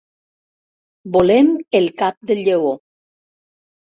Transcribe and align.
Volem 1.17 1.51
el 1.79 1.89
cap 2.03 2.17
del 2.31 2.41
lleó. 2.47 2.71